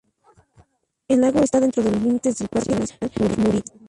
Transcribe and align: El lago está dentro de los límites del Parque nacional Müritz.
El 1.07 1.21
lago 1.21 1.41
está 1.41 1.59
dentro 1.59 1.83
de 1.83 1.91
los 1.91 2.01
límites 2.01 2.39
del 2.39 2.47
Parque 2.47 2.71
nacional 2.73 3.37
Müritz. 3.37 3.71